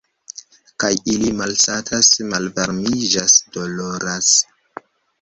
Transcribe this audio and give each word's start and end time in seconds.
Kaj 0.83 0.89
ili 1.15 1.29
malsatas, 1.41 2.11
malvarmiĝas, 2.33 3.39
doloras. 3.59 4.37